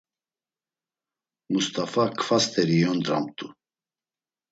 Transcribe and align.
Must̆afa 1.51 2.05
kfa 2.17 2.37
st̆eri 2.43 2.75
iyondramt̆u. 2.79 3.47